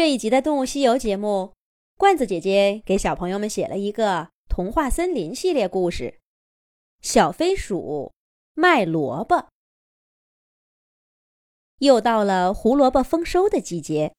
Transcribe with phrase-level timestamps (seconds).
[0.00, 1.52] 这一集的《动物西游》节目，
[1.98, 6.04] 罐子姐姐给小朋友们写了一个童话森林系列故事
[7.02, 8.14] 《小飞鼠
[8.54, 9.36] 卖萝卜》。
[11.80, 14.14] 又到了胡萝卜丰收的季节，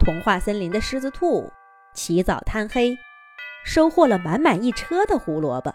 [0.00, 1.48] 童话森林的狮子兔
[1.94, 2.98] 起早贪黑，
[3.64, 5.72] 收获了满满一车的胡萝卜。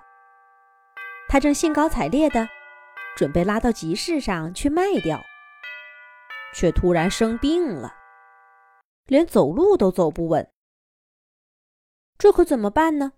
[1.30, 2.50] 他正兴高采烈的
[3.16, 5.24] 准备拉到集市上去卖掉，
[6.54, 7.94] 却突然生病了。
[9.08, 10.50] 连走路都走不稳，
[12.18, 13.14] 这可怎么办呢？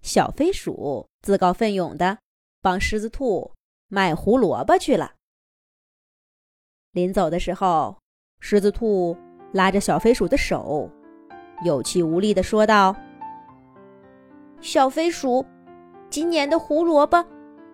[0.00, 2.18] 小飞鼠自告奋勇的
[2.60, 3.52] 帮狮子兔
[3.88, 5.14] 卖胡萝卜去了。
[6.92, 7.98] 临走的时候，
[8.38, 9.16] 狮子兔
[9.52, 10.88] 拉着小飞鼠的手，
[11.64, 12.94] 有气无力的说道
[14.62, 15.44] ：“小飞鼠，
[16.08, 17.26] 今年的胡萝卜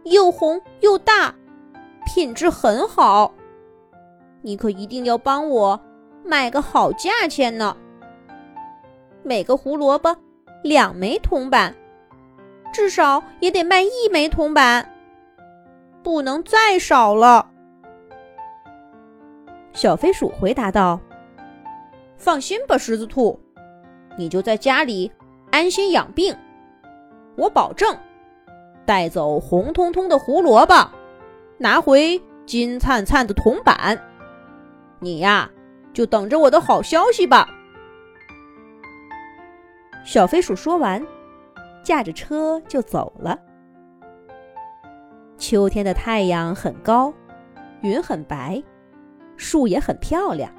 [0.05, 1.35] 又红又大，
[2.07, 3.35] 品质很好，
[4.41, 5.79] 你可一定要帮我。”
[6.25, 7.77] 卖个好价钱呢！
[9.23, 10.17] 每个胡萝卜
[10.63, 11.75] 两枚铜板，
[12.73, 14.89] 至少也得卖一枚铜板，
[16.03, 17.51] 不能再少了。
[19.73, 21.01] 小飞鼠回答道
[22.17, 23.39] ：“放心吧，狮子兔，
[24.17, 25.11] 你就在家里
[25.51, 26.35] 安心养病，
[27.37, 27.97] 我保证
[28.87, 30.75] 带走红彤彤的胡萝卜，
[31.59, 34.01] 拿回金灿灿的铜板。
[35.01, 35.51] 你呀。”
[35.93, 37.49] 就等着我的好消息吧。
[40.05, 41.05] 小飞鼠说完，
[41.83, 43.39] 驾着车就走了。
[45.37, 47.13] 秋天的太阳很高，
[47.83, 48.63] 云很白，
[49.37, 50.51] 树也很漂亮。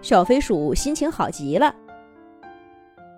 [0.00, 1.74] 小飞鼠心情好极了。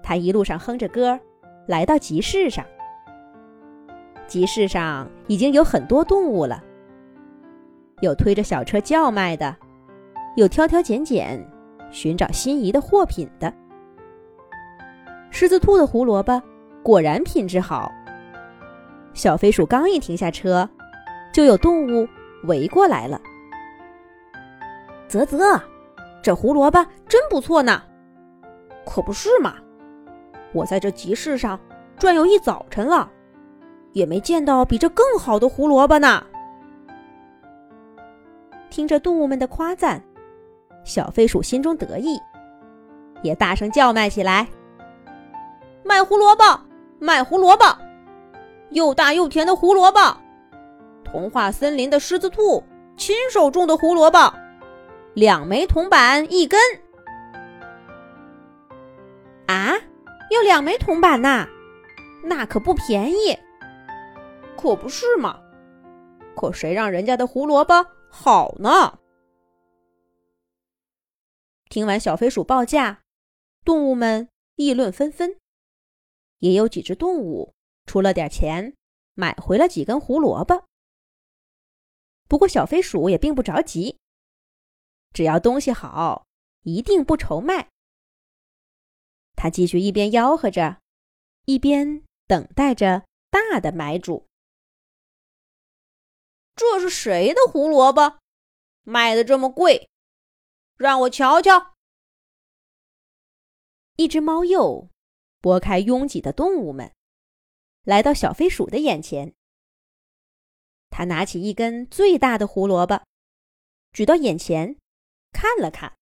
[0.02, 1.18] 它一路上哼着歌，
[1.66, 2.64] 来到集市上。
[4.26, 6.62] 集市上已经有很多动物了，
[8.00, 9.56] 有推着小车叫卖的。
[10.36, 11.40] 有挑挑拣拣，
[11.90, 13.52] 寻找心仪的货品的。
[15.30, 16.42] 狮子兔的胡萝卜
[16.82, 17.90] 果然品质好。
[19.12, 20.68] 小飞鼠刚一停下车，
[21.32, 22.08] 就有动物
[22.44, 23.20] 围过来了。
[25.08, 25.60] 啧啧，
[26.20, 27.80] 这胡萝卜真不错呢，
[28.84, 29.54] 可不是嘛？
[30.52, 31.58] 我在这集市上
[31.96, 33.08] 转悠一早晨了，
[33.92, 36.26] 也没见到比这更好的胡萝卜呢。
[38.68, 40.02] 听着动物们的夸赞。
[40.84, 42.20] 小飞鼠心中得意，
[43.22, 44.46] 也大声叫卖起来
[45.82, 46.60] ：“卖胡萝卜，
[46.98, 47.64] 卖胡萝卜，
[48.70, 49.98] 又大又甜的胡萝卜！
[51.02, 52.62] 童话森林的狮子兔
[52.96, 54.32] 亲手种的胡萝卜，
[55.14, 56.60] 两枚铜板一根。
[59.46, 59.74] 啊，
[60.30, 61.46] 要两枚铜板呐？
[62.22, 63.38] 那可不便宜。
[64.56, 65.38] 可不是嘛？
[66.36, 68.98] 可谁让人家的胡萝卜好呢？”
[71.74, 73.02] 听完小飞鼠报价，
[73.64, 75.40] 动物们议论纷纷，
[76.38, 77.52] 也有几只动物
[77.84, 78.76] 出了点钱，
[79.14, 80.68] 买回了几根胡萝卜。
[82.28, 83.98] 不过小飞鼠也并不着急，
[85.12, 86.28] 只要东西好，
[86.62, 87.68] 一定不愁卖。
[89.34, 90.80] 他继续一边吆喝着，
[91.44, 94.28] 一边等待着大的买主。
[96.54, 98.20] 这是谁的胡萝卜，
[98.84, 99.90] 卖的这么贵？
[100.76, 101.74] 让我瞧瞧。
[103.96, 104.88] 一只猫鼬
[105.40, 106.92] 拨开拥挤的动物们，
[107.84, 109.34] 来到小飞鼠的眼前。
[110.90, 113.04] 他拿起一根最大的胡萝卜，
[113.92, 114.76] 举到眼前，
[115.32, 115.96] 看了看，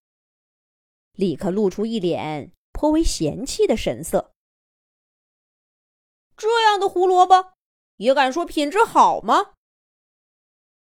[1.13, 4.33] 立刻露出一脸颇为嫌弃的神色。
[6.37, 7.53] 这样的胡萝卜
[7.97, 9.53] 也敢说品质好吗？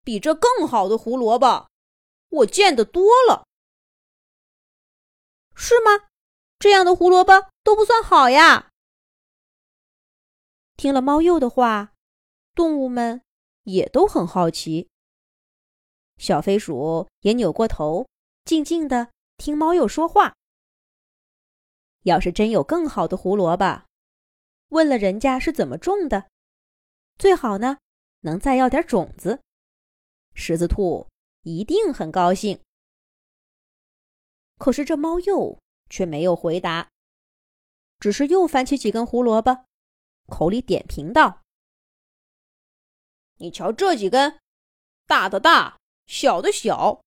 [0.03, 1.69] 比这更好的胡萝卜，
[2.29, 3.47] 我见得多了。
[5.61, 6.07] 是吗？
[6.57, 7.33] 这样的胡萝卜
[7.63, 8.71] 都不算好呀。
[10.77, 11.91] 听了猫鼬的话，
[12.55, 13.21] 动物们
[13.63, 14.87] 也都很好奇。
[16.17, 18.07] 小飞鼠也扭过头，
[18.45, 20.33] 静静的听猫鼬说话。
[22.03, 23.83] 要是真有更好的胡萝卜，
[24.69, 26.29] 问了人家是怎么种的，
[27.17, 27.77] 最好呢
[28.21, 29.41] 能再要点种子。
[30.33, 31.05] 狮子兔
[31.43, 32.61] 一定很高兴。
[34.59, 35.57] 可是这猫鼬
[35.89, 36.89] 却没有回答，
[37.97, 39.65] 只是又翻起几根胡萝卜，
[40.27, 41.41] 口里点评道
[43.39, 44.37] ：“你瞧这几根，
[45.07, 47.01] 大的大，小的小，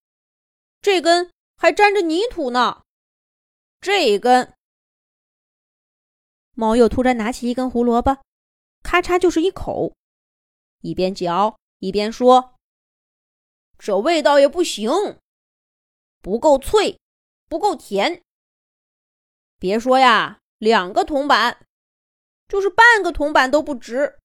[0.81, 2.85] 这根还沾着泥土呢。
[3.83, 4.55] 这一根……”
[6.57, 8.25] 猫鼬突然拿起一根胡萝卜，
[8.83, 9.95] 咔嚓就是一口，
[10.81, 12.55] 一边嚼一边说
[13.79, 14.91] ：“这味道也不行，
[16.23, 16.99] 不够脆。”
[17.53, 18.23] 不够甜。
[19.59, 21.67] 别说呀，两个铜板，
[22.49, 24.19] 就是半个铜板都不值。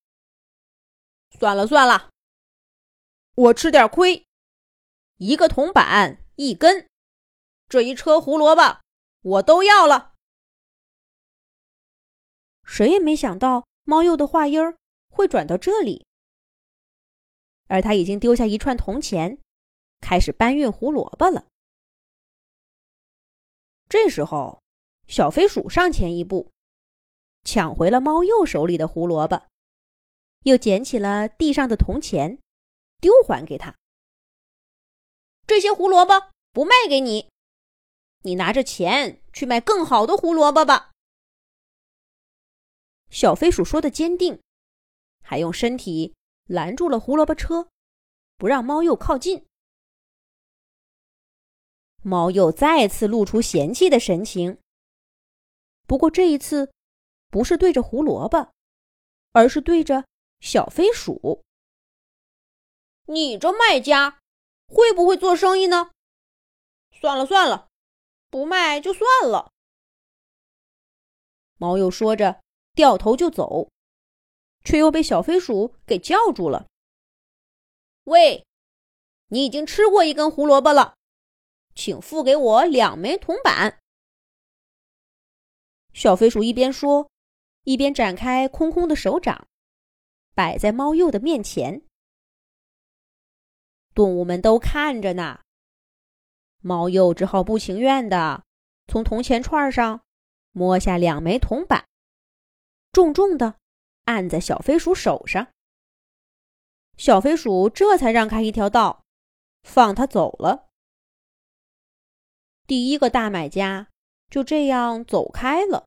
[1.38, 2.10] 算了算了，
[3.36, 4.26] 我吃点亏，
[5.18, 6.88] 一个铜板一根，
[7.68, 8.80] 这一车胡萝卜
[9.20, 10.14] 我都要了。
[12.64, 14.78] 谁也没想到猫鼬的话音儿
[15.10, 16.08] 会转到这里，
[17.68, 19.38] 而他已经丢下一串铜钱，
[20.00, 21.46] 开始搬运胡萝卜了。
[23.90, 24.62] 这时候，
[25.08, 26.52] 小飞鼠上前一步，
[27.44, 29.44] 抢回了猫鼬手里的胡萝卜。
[30.44, 32.40] 又捡起了地上的铜钱，
[33.02, 33.76] 丢还给他。
[35.46, 37.30] 这些胡萝卜不卖给你，
[38.24, 40.92] 你拿着钱去买更好的胡萝卜吧。
[43.10, 44.42] 小飞鼠说的坚定，
[45.22, 46.14] 还用身体
[46.46, 47.70] 拦住了胡萝卜车，
[48.38, 49.46] 不让猫鼬靠近。
[52.08, 54.58] 猫又再次露出嫌弃的神情，
[55.86, 56.72] 不过这一次
[57.30, 58.54] 不是对着胡萝卜，
[59.34, 60.06] 而是对着。
[60.40, 61.44] 小飞鼠，
[63.06, 64.20] 你这卖家
[64.68, 65.90] 会不会做生意呢？
[66.92, 67.68] 算了算了，
[68.30, 69.52] 不卖就算了。
[71.58, 72.40] 猫又说着，
[72.76, 73.70] 掉头就走，
[74.64, 76.68] 却又被小飞鼠给叫住了。
[78.04, 78.46] 喂，
[79.30, 80.97] 你已经吃过一根胡萝卜了，
[81.78, 83.80] 请付给我两枚铜板。
[85.94, 87.10] 小飞鼠一边说，
[87.64, 89.48] 一边展开空空的手掌。
[90.34, 91.84] 摆在猫鼬的面前，
[93.94, 95.40] 动物们都看着呢。
[96.62, 98.44] 猫鼬只好不情愿的
[98.88, 100.02] 从铜钱串上
[100.52, 101.88] 摸下两枚铜板，
[102.92, 103.56] 重重的
[104.06, 105.48] 按在小飞鼠手上。
[106.98, 109.04] 小飞鼠这才让开一条道，
[109.64, 110.67] 放他走了。
[112.68, 113.88] 第一个大买家
[114.30, 115.86] 就这样走开了。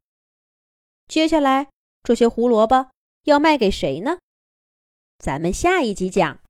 [1.06, 1.68] 接下来，
[2.02, 2.90] 这些胡萝卜
[3.24, 4.18] 要卖给谁呢？
[5.18, 6.38] 咱们下一集讲。